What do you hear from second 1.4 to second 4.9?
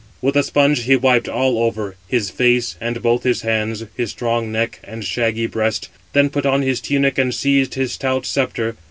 over, his face and both his hands, his strong neck